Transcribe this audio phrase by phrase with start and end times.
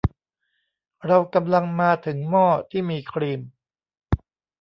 [1.07, 3.41] เรากำลังมาถึงหม้อที่มีครีม